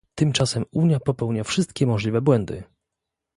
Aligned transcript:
Tymczasem 0.15 0.65
Unia 0.71 0.99
popełnia 0.99 1.43
wszystkie 1.43 1.87
możliwe 1.87 2.21
błędy 2.21 2.63